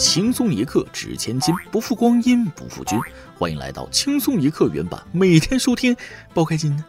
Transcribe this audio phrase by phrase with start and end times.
[0.00, 2.98] 轻松一刻值千金，不负光阴不负君。
[3.34, 5.94] 欢迎来到轻松一刻原版，每天收听，
[6.32, 6.82] 包开心。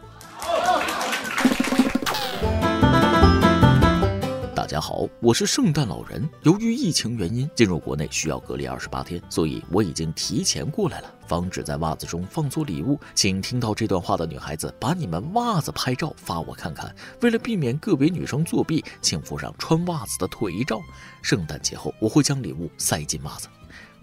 [4.72, 6.26] 大家好，我是圣诞老人。
[6.44, 12.98] 由于疫情原因，进入国内需要隔离二十八天，所以我已经提前过来了，防止在袜子中放错礼物。
[13.14, 16.90] 请听到这段话的女孩子，把你们袜子拍照发我看看。
[17.20, 20.80] 为了避免个别女生作弊，请附上穿袜子的腿照。
[21.20, 23.48] 圣诞节后，我会将礼物塞进袜子。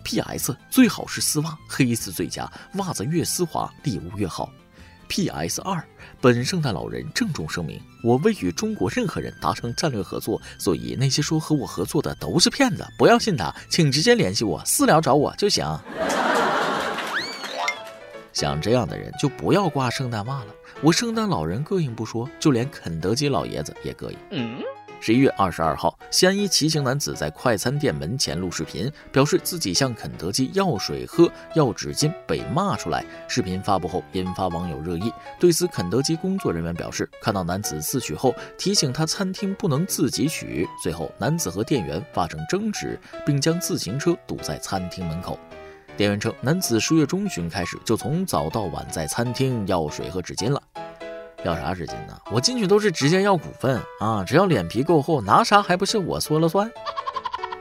[0.03, 0.55] P.S.
[0.70, 4.47] 最好是丝袜，黑丝最佳，袜子越丝滑，礼物越好。
[5.09, 5.59] P.S.
[5.63, 5.83] 二，
[6.21, 15.65] 本圣诞老人郑重声明，我未与中国任何人达成战略合作，所以那些说和我合作的都是骗子，不要信他，请直接联系我私聊找我就行。
[18.31, 24.17] 像这样的人就不要挂圣诞袜了，我圣诞老人膈应不说，就连肯德基老爷子也膈应。
[24.29, 24.61] 嗯
[25.02, 33.06] 十一月二十二号，西安一骑行男子在快餐店门前录视频，表示自己向肯德基要水喝、要纸巾，被骂出来。
[33.28, 35.11] 视频发布后，引发网友热议。
[35.39, 40.67] 对此，肯德基工作人员表示，看到男子自取后，提醒他餐厅不能自己取。
[40.83, 45.39] 随后，男子和店员发生争执，并将自行车堵在餐厅门口。
[45.95, 50.61] 店员称，男子十月中旬开始就从早到晚在餐厅要水和纸巾了。
[51.43, 52.19] 要啥纸巾呢？
[52.31, 54.23] 我进去都是直接要股份啊！
[54.23, 56.69] 只要脸皮够厚，拿啥还不是我说了算？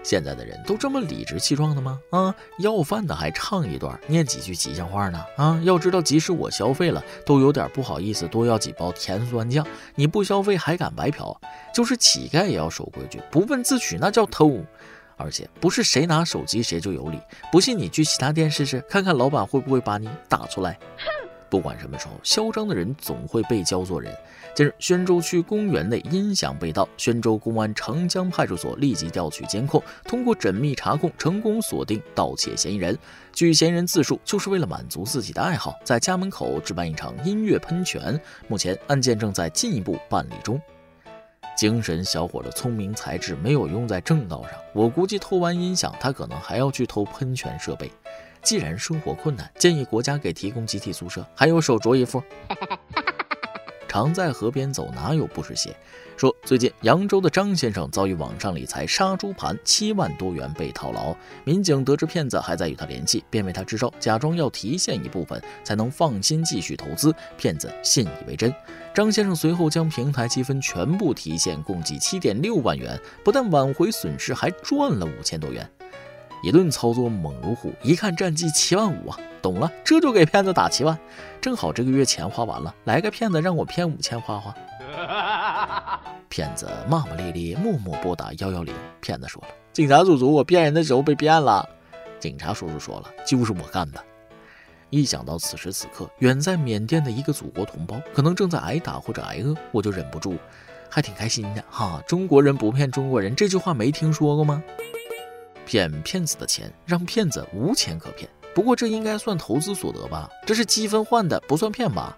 [0.02, 1.98] 现在的人都这么理直气壮的吗？
[2.10, 5.22] 啊，要饭的还唱一段，念几句吉祥话呢？
[5.36, 9.66] 啊，要知道，即使我消费了，都有点不好意思多要几包甜酸酱。
[9.94, 11.38] 你不消费还敢白嫖？
[11.74, 14.64] 就是乞丐也要守规矩，不问自取那叫偷。
[15.20, 20.78] 而且不是谁拿手机谁就有理，不信你去其他店试试，看看老板会不会把你打出来。
[21.50, 24.14] 不管什么时候，嚣张的人总会被教做人。
[24.54, 32.98] 近日，宣州区公园内音响被盗，宣州公安长江派出所立即调取监控，通过缜密查控，成功锁定盗窃嫌疑人。
[33.32, 38.20] 据嫌疑人自述，就是为了满足自己的爱好，在家门口置办一场音乐喷泉。
[38.48, 40.60] 目前，案件正在进一步办理中。
[41.56, 47.90] 精神小伙的聪明才智没有用在正道上，我估计偷完音响，他可能还要去偷喷泉设备。
[48.48, 52.22] 既然生活困难，建议国家给提供集体宿舍，还有手镯一副。
[53.86, 55.76] 常在河边走，哪有不湿鞋？
[56.16, 61.14] 说最近扬州的张先生遭遇网上理财杀猪盘，七万多元被套牢。
[61.44, 67.14] 民警得知骗子还在与他联系，便为他支招，假装要提现一部分，才能放心继续投资。
[67.36, 68.50] 骗子信以为真，
[68.94, 75.70] 张先生随后将平台积分全部提现，共计七点六万元，不但挽回损失，还赚了五千多元。
[76.42, 80.98] 一顿操作猛如虎，一看战绩七万五啊，懂了，这就给骗子打七万，
[81.40, 84.54] 正好这个月钱花完了，来个骗子让我骗五千花花。
[86.28, 88.74] 骗子骂骂咧咧，默默拨打幺幺零。
[89.00, 91.66] 骗子说了：“警察叔叔，我骗人的时候被骗了。”
[92.20, 94.02] 警察叔叔说了：“就是我干的。”
[94.90, 100.36] 一想到此时此刻，远在缅甸的一个祖国同胞可能正在挨打或者挨饿，我就忍不住，
[100.90, 102.02] 还挺开心的哈。
[102.06, 104.62] 中国人不骗中国人，这句话没听说过吗？
[105.68, 108.26] 骗骗子的钱，让骗子无钱可骗。
[108.54, 110.26] 不过这应该算投资所得吧？
[110.46, 112.16] 这是积分换的，不算骗吧？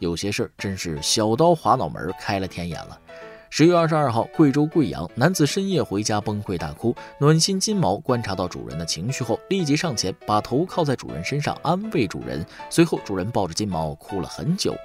[0.00, 3.00] 有些事儿真是小刀划脑门，开了天眼了。
[3.48, 12.44] 十月二十二号，贵州贵阳男子深夜回家崩溃大哭，暖心金毛观察到主人的情绪后，立即上前把头靠在主人身上安慰主人。
[12.68, 14.76] 随后，主人抱着金毛哭了很久。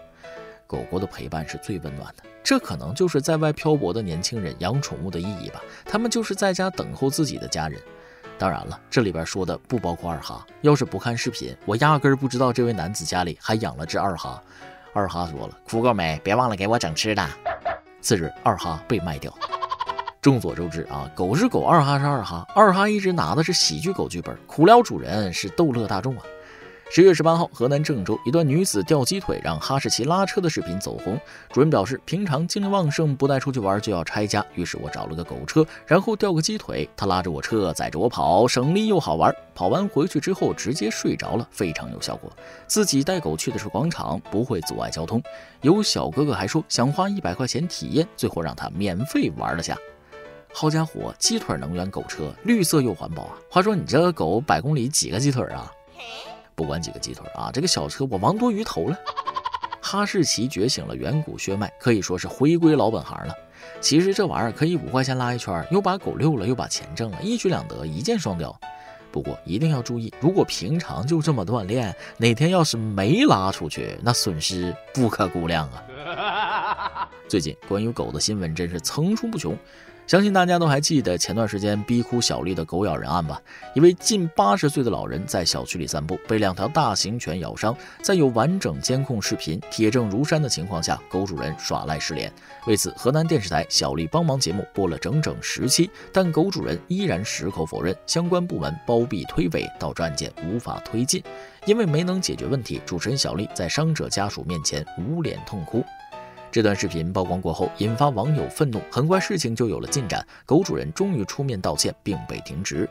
[0.70, 5.60] 狗狗的陪伴是最温暖的，这可能就是在外漂泊的年轻人养宠物的意义吧。
[5.84, 7.82] 他们就是在家等候自己的家人。
[8.38, 10.46] 当然了，这里边说的不包括二哈。
[10.62, 14.40] 要是不看视频，我压根儿不知道这位男子家里还养了只二哈。
[14.94, 16.22] 二哈说了：“哭够没？
[16.24, 17.28] 别忘了给我整吃的。”
[18.00, 19.34] 次日，二哈被卖掉。
[20.22, 26.24] 众所周知啊，狗是狗，二哈是二哈，二哈一直拿的是喜剧狗剧本，苦了主人是逗乐大众啊。
[26.92, 31.22] 十月十八号，河南郑州一段女子吊鸡腿让哈士奇拉车的视频走红。
[31.54, 39.32] 主人表示，平常精力旺盛，不带出去玩就要拆家，于是我找了个狗车，然后吊个鸡腿，它拉着我车，载着我跑，省力又好玩。
[39.54, 42.32] 跑完回去之后直接睡着了，非常有效果。
[42.66, 45.22] 自己带狗去的是广场，不会阻碍交通。
[45.62, 49.78] 有小哥哥还说想花一百块钱体验，最后让他免费玩了下。
[50.52, 53.38] 好家伙，鸡腿能源狗车，绿色又环保啊！
[53.48, 55.72] 话说你这个狗百公里几个鸡腿啊？
[56.60, 58.98] 不管几个鸡腿啊，这个小车我王多鱼投了。
[59.80, 63.34] 哈士奇觉醒了远古血脉，可以说是回归老本行了。
[63.80, 68.54] 其实这玩意儿可以五块钱拉一圈，又把狗遛了，又把钱挣了，一举两得，一箭双雕。
[69.10, 77.08] 不过一定要注意，如果平常就这么锻炼，哪天要是没拉出去，那损失不可估量啊。
[77.30, 79.58] 最近关于狗的新闻真是层出不穷。
[80.10, 83.40] 相信大家都还记得前段时间逼哭小丽的狗咬人案吧？
[83.76, 87.78] 一位近八十岁的老人在小区里散步，被两条大型犬咬伤。
[88.02, 92.34] 在有完整监控视频、铁证如山的情况下，狗主人耍赖失联。
[92.66, 101.24] 为此，河南电视台“小丽帮忙”节目播了整整十期，但狗主人依然矢口否认，相关部门包庇推诿，导致案件无法推进。
[101.68, 105.86] 因为没能解决问题，主持人小丽在伤者家属面前捂脸痛哭。
[106.52, 108.82] 这段视频曝光过后，引发网友愤怒。
[108.92, 112.90] 很快，事情就有了进展，狗主人终于出面道歉，并被停职。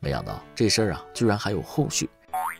[0.00, 2.08] 没想到这事儿啊，居然还有后续。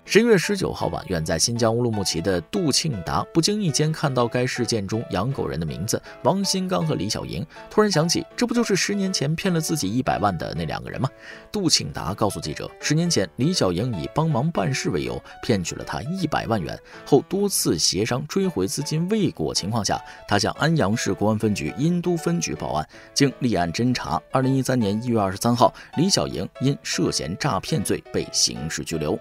[0.07, 11.09] 十一月十九号晚，远在新疆乌鲁木齐的杜庆达不经意间看到该事件中养狗人的名字王新刚和李小莹，突然想起，这不就是十年前骗了自己一百万的那两个人吗？
[11.53, 16.77] 杜庆达告诉记者，十年前李小莹以帮忙办事为由骗取了他一百万元，
[17.07, 22.89] 后多次协商追回资金未果情况下，他向安阳市公安分局殷都分局报案。
[23.15, 29.17] 经立案侦查，二零一三年一月二十三号，李小莹因涉嫌诈骗罪被刑事拘留。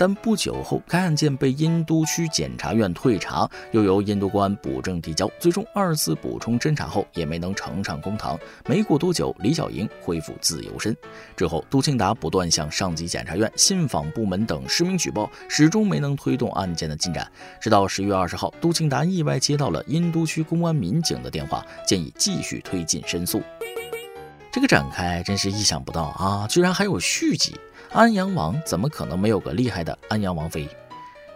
[0.00, 8.38] 但不久后，该案件被殷都区检察院退查，又由殷都公安补证递交，最终二次补充侦查后也没能呈上公堂。
[8.66, 10.96] 没过多久，李小莹恢复自由身。
[11.36, 17.30] 之后，杜庆达不断向上级检察院、信访部门等实名举报，始终没能推动案件的进展。
[17.60, 23.42] 直到十月二十号，杜庆达意外接到了殷都区公安民警的电话，建议继续推进申诉。
[24.50, 26.46] 这个展开真是意想不到啊！
[26.48, 27.54] 居然还有续集。
[27.92, 30.68] 安阳王怎么可能没有个厉害的安阳王妃？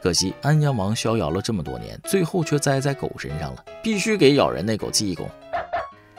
[0.00, 3.64] 可惜安阳王逍遥了这么多年，最后却栽在狗身上了。
[3.82, 5.28] 必须给咬人那狗记一功。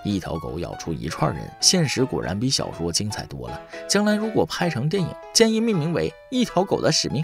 [0.03, 3.61] 一条狗咬出一串人，现实果然比小说精彩多了。
[3.87, 7.23] 将来如果拍成电影，建议命名为《一条狗的使命》。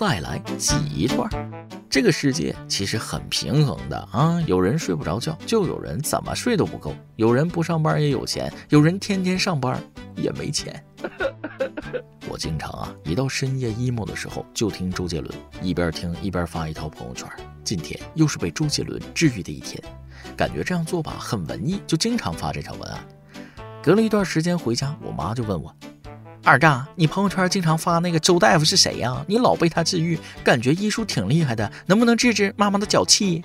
[0.00, 1.28] 再来挤一段。
[1.90, 9.78] 这个世界其实很平衡的啊，有人睡不着觉，就有人怎么睡都不够；有人不上班也有钱，有人天天上班
[10.16, 10.82] 也没钱。
[12.30, 15.30] 我经常啊，一到深夜 emo 的时候，就听周杰伦，
[15.60, 17.28] 一边听一边发一条朋友圈。
[17.62, 19.78] 今天又是被周杰伦治愈的一天，
[20.34, 22.98] 感觉这样做吧很文艺，就经常发这条文案。
[23.82, 25.76] 隔了一段时间回家，我妈就问我。
[26.42, 29.22] 二丈，你朋友圈经常发那个周大夫是谁呀？
[29.28, 33.44] 你老被他治愈，感觉医术挺厉害的，能不能治治妈妈的脚气？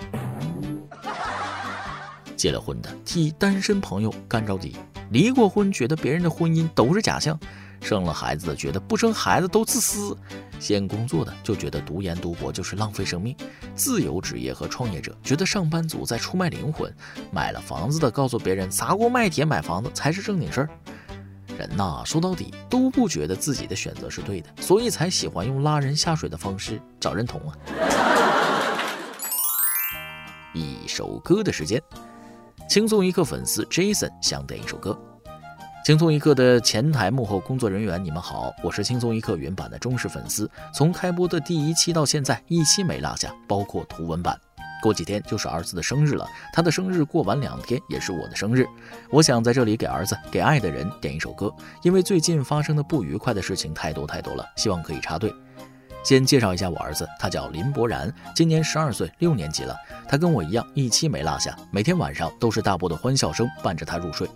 [2.37, 4.75] 结了婚的替单身朋友干着急，
[5.11, 7.37] 离过婚觉得别人的婚姻都是假象，
[7.81, 10.17] 生了孩子的觉得不生孩子都自私，
[10.57, 13.35] 先工作的就觉得读研读博就是浪费生命，
[13.75, 16.91] 自由职业和创业者觉得上班族在出卖灵魂，
[17.29, 20.69] 买了房子的告诉别人砸锅卖铁买房子才是正经事儿。
[21.57, 27.55] 人呐，说到底都不觉得自己的选择是对的，所以才喜欢用拉人下水的方式找认同啊。
[30.53, 31.81] 一首歌的时间，
[32.69, 34.97] 轻松一刻粉丝 Jason 想点一首歌。
[35.85, 44.39] 轻松一刻的前台幕后工作人员，你们好，我是轻松一刻原版的忠实粉丝，从开播的第一期到现在，一期没落下，包括图文版。
[44.85, 48.67] 过几天就是儿子的生日了，他的生日过完两天也是我的生日。
[49.09, 51.51] 我想在这里给儿子、给爱的人点一首歌，
[51.81, 55.33] 因为最近发生的不愉快的事情太多太多了，希望可以插队。
[56.03, 59.75] 先介绍一下我儿子，他叫林博然，今年十二岁，六年级了。
[60.07, 64.29] 他跟我一样，一期没落下，每天晚上都是大波的欢笑声伴着他入睡。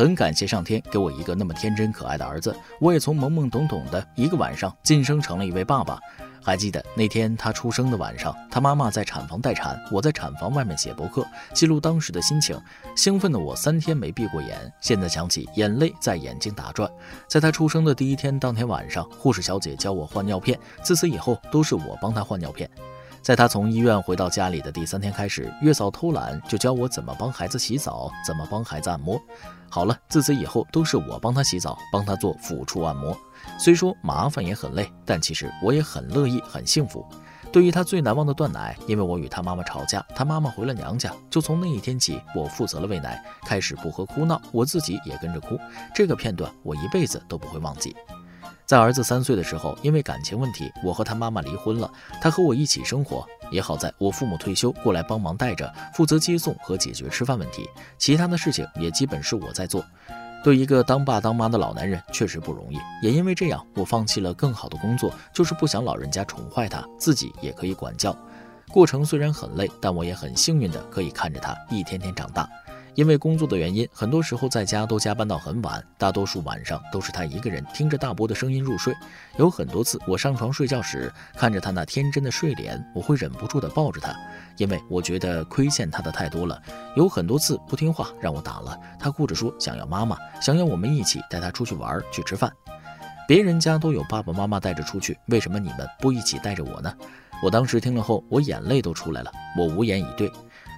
[0.00, 6.00] 很感谢上天给我一个那么天真可爱的儿子，我也从懵懵懂懂的一个晚上晋升成了一位爸爸。
[6.42, 12.58] 还记得那天他出生的晚上，他妈妈在产房待产，我在产房外面写博客，记录当时的心情。
[12.96, 16.90] 兴奋的我三天没闭过眼，现在想起，眼泪在眼睛打转。
[17.28, 22.66] 在他出生的第一天当天晚上，护士小姐教我换尿片，自此以后都是我帮他换尿片。
[23.20, 29.20] 在他从医院回到家里的第三天开始，月嫂偷懒就教我怎么帮孩子洗澡，怎么帮孩子按摩。
[29.72, 33.16] 好了，自此以后都是我帮他洗澡，帮他做抚触按摩。
[33.56, 37.06] 虽说麻烦也很累，但其实我也很乐意，很幸福。
[37.52, 45.58] 对于他最难忘的断奶，因为我与他妈妈吵架，他妈妈回了娘家，就从那一天起，我负责了喂奶，开始不喝哭闹，我自己也跟着哭。
[45.94, 47.94] 这个片段我一辈子都不会忘记。
[48.66, 53.26] 在儿子三岁的时候，因为感情问题，我和他妈妈离婚了，他和我一起生活。
[53.50, 59.84] 也好在我父母退休，过来帮忙带着，负责接送和解决吃饭问题，其他的事情也基本是我在做。
[60.42, 68.16] 对一个当爸当妈的老男人确实不容易，也因为这样，我放弃了更好的工作，就是不想老人家宠坏他，自己也可以管教。
[68.72, 72.48] 过程虽然很累，但我也很幸运的可以看着他一天天长大。
[73.00, 78.94] 因为工作的原因，很多时候在家都加班到很晚，大多数晚上都是他一个人听着大伯的声音入睡。
[79.38, 84.14] 有很多次我上床睡觉时，看着他那天真的睡脸，我会忍不住的抱着他，
[84.58, 86.60] 因为我觉得亏欠他的太多了。
[86.94, 92.52] 有很多次不听话让我打了，他哭着说想要妈妈，想要我们一起带他出去玩去吃饭。
[93.26, 96.92] 别人家都有爸爸妈妈带着出去，为什么你们不一起带着我呢？
[97.42, 100.30] 我当时听了后，我眼泪都出来了，我无言以对。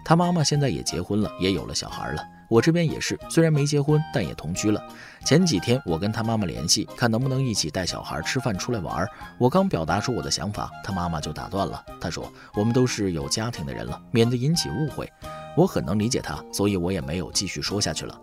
[0.04, 2.22] 他妈妈现在也结婚了，也有了小孩了。
[2.48, 4.82] 我这边也是，虽然没结婚，但也同居了。
[5.24, 9.08] 前几天我跟他妈妈联系，看能不能一起带小孩吃饭、出来玩。
[9.38, 11.82] 我刚表达出我的想法，他妈妈就打断了。
[11.98, 15.10] 他说：“我们都是有家庭的人了，免得引起误会。”
[15.56, 18.18] 我很能理解他，所以我也没有继续说下去了。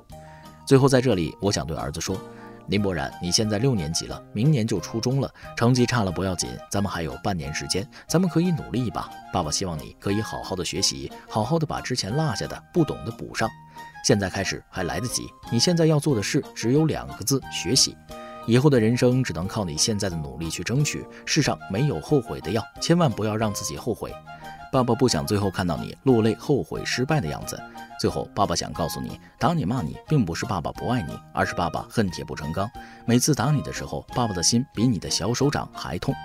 [0.66, 2.16] 最后在这里，我想对儿子说。
[2.70, 9.10] 林博然，你现在六年级了，明年就初中了，成绩差了不要紧，咱们还有半年时间，咱们可以努力一把。
[9.34, 13.50] 爸爸希望你可以好好的学习，好好的把之前落下的、不懂的补上。
[14.06, 17.98] 现在开始还来得及，你现在要做的事只有两个字：学习。
[18.46, 21.06] 以后的人生只能靠你现在的努力去争取。
[21.26, 24.14] 世上没有后悔的药，千万不要让自己后悔。
[24.72, 27.60] 爸爸不想最后看到你落泪、后悔、失败的样子。
[28.00, 32.70] 最后，爸爸想告诉你，打你骂你，并不是爸爸不爱你，而是爸爸恨铁不成钢。
[33.06, 36.16] 每次打你的时候，爸爸的心比你的小手掌还痛。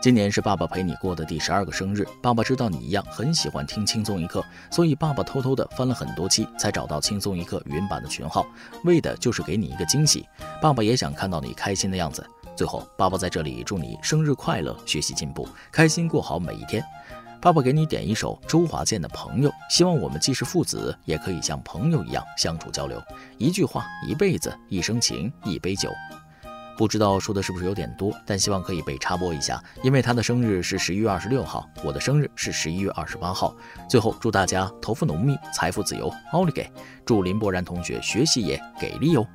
[0.00, 8.46] 今年是爸爸陪你过的第十二个生日，爸爸知道你一样很喜欢听轻松一刻，所以爸爸偷偷的翻了很多期，才找到轻松一刻云版的群号，
[8.84, 10.26] 为的就是给你一个惊喜。
[10.62, 12.24] 爸爸也想看到你开心的样子。
[12.54, 16.82] 最后，爸爸在这里祝你生日快乐，学习进步，开心过好每一天。
[17.40, 23.00] 爸爸给你点一首周华健的《朋友》，希望我们既是父子，也可以像朋友一样相处交流。
[23.38, 25.92] 一句话，一辈子，一生情，一杯酒。
[26.76, 33.54] 不知道说的是不是有点多，但希望可以被插播一下，因为他的生日是十一月二十六号，我的生日是十一月二十八号。
[33.88, 36.70] 最后祝大家头发浓密，财富自由，奥利给！
[37.04, 39.26] 祝林博然同学学习也给力哦！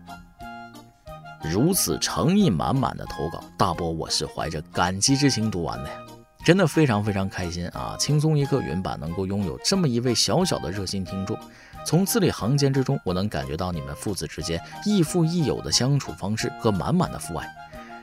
[1.44, 5.96] 如此诚意满满的投稿，大波我是怀着感激之情读完的呀。
[6.44, 7.96] 真的非常非常开心啊！
[8.00, 11.38] 轻松一刻原版能够拥有这么一位小小的热心听众，
[11.86, 17.48] 从字里行间之中，我能感觉到你们父子之间亦父亦友的相处方式和满满的父爱。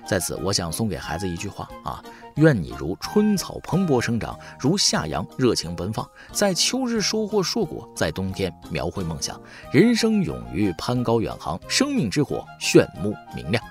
[0.07, 2.03] 在此，我想送给孩子一句话啊：
[2.37, 9.39] 愿你如春草蓬勃生长，如夏阳热情奔放，在秋日收获硕果，在冬天描绘梦想，
[9.71, 13.63] 人生勇于攀高远航，生命之火炫目明亮。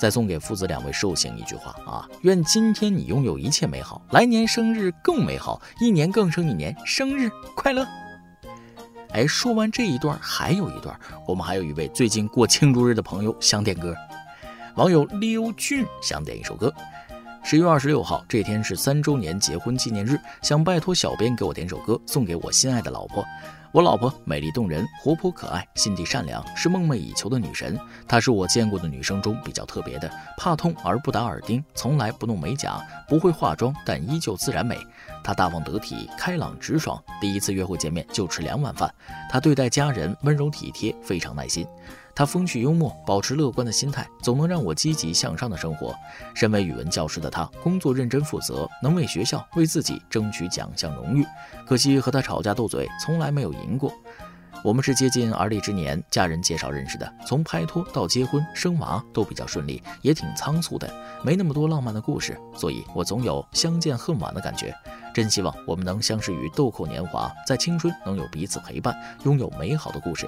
[0.00, 7.86] 再送给父子两位寿星一句话啊：愿今天你拥有一切美好，来年生日更美好，一年更胜一年，生日快乐！
[9.10, 13.94] 哎，说完这一段，还有一段，我们还有一位最近过庆祝日的朋友想点歌，
[14.74, 16.72] 网友刘俊想点一首歌。
[17.42, 23.24] 十月二十六号这天是三周年结婚纪念日，想拜托小编给我点首歌，送给我心爱的老婆。
[23.72, 27.78] 我老婆美丽动人，活泼可爱，心地善良，是梦寐以求的女神。
[28.08, 34.78] 她是我见过的女生中比较特别的，怕痛而不打耳钉，从来不弄美甲，不会化妆，但依旧自然美。
[35.22, 37.02] 她大方得体，开朗直爽。
[37.20, 38.92] 第一次约会见面就吃两碗饭。
[39.28, 41.66] 她对待家人温柔体贴，非常耐心。
[42.16, 45.94] 他风趣幽默，保持乐观的心态，总能让我积极向上的生活。
[46.34, 51.26] 身为语文教师的他，工作认真负责，能为学校、为自己争取奖项荣誉。
[51.66, 53.92] 可惜和他吵架斗嘴，从来没有赢过。
[54.64, 60.90] 我们是接近而立之年，家人介绍认识的，从拍拖到结婚生娃都比较顺利，也挺仓促的，
[61.22, 64.74] 没那么多浪漫的故事，所以我总有相见恨晚的感觉。
[65.12, 70.26] 真希望我们能相识于豆蔻年华，在青春能有彼此陪伴，拥有美好的故事。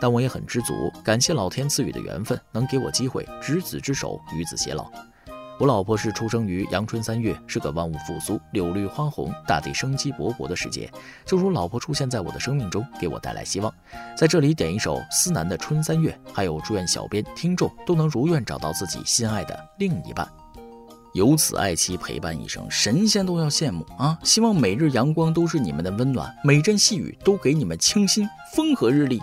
[0.00, 4.90] 但我也很知足，感谢老天赐予的缘分，能给我机会执子之手，与子偕老。
[5.60, 10.90] 我老婆是出生于阳春三月，是个万物复苏、柳绿花红、大地生机勃勃的时节。
[11.24, 13.72] 就如老婆出现在我的生命中，给我带来希望。
[14.16, 20.28] 在这里点一首思南的《春三月》，还有祝愿小编、听众都能如愿找到自己心爱的另一半，
[21.12, 24.18] 有此爱妻陪伴一生，神仙都要羡慕啊！
[24.24, 29.22] 希望每日阳光都是你们的温暖，每阵细雨都给你们清新，风和日丽。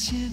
[0.00, 0.27] 这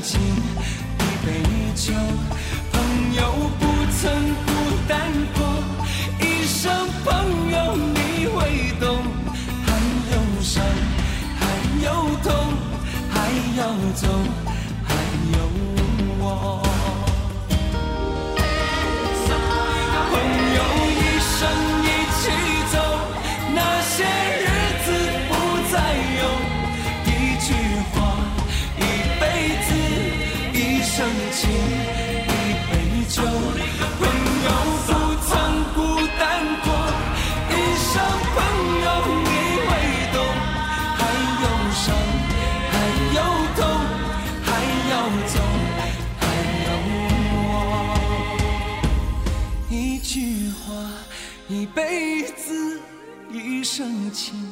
[0.00, 1.42] 敬一杯
[1.74, 1.92] 酒
[37.92, 37.98] 伤
[38.34, 38.38] 朋
[38.84, 38.88] 友
[39.24, 39.28] 你
[39.66, 39.68] 会
[40.12, 40.16] 懂，
[40.96, 41.00] 还
[41.42, 41.84] 有伤，
[42.70, 42.72] 还
[43.16, 43.18] 有
[43.56, 43.60] 痛，
[44.44, 44.48] 还
[44.90, 44.92] 要
[45.26, 45.34] 走，
[46.20, 46.22] 还
[46.66, 46.68] 要
[47.34, 47.34] 我。
[49.68, 50.14] 一句
[50.52, 50.68] 话，
[51.48, 52.80] 一辈子，
[53.32, 54.49] 一生情。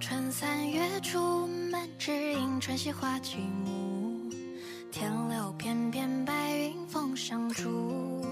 [0.00, 0.32] 春
[2.76, 4.30] 溪花几亩，
[4.90, 8.26] 天留片片白云风上住。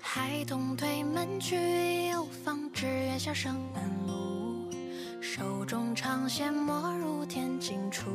[0.00, 4.70] 孩童推门去，又放纸鸢笑声满路。
[5.20, 8.10] 手中长线没入天尽处。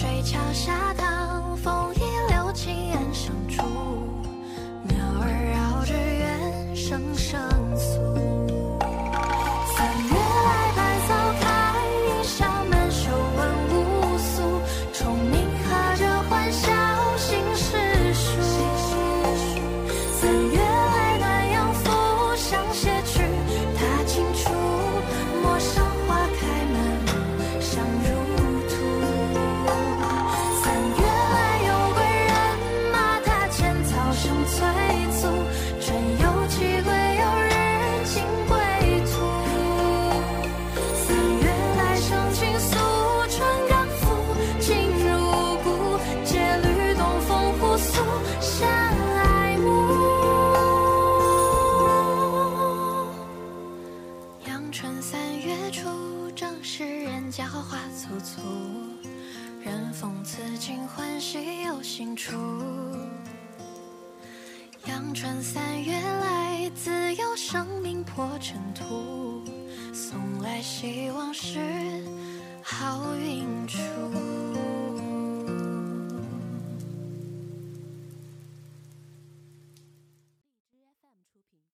[0.00, 1.99] 水桥下淌风倚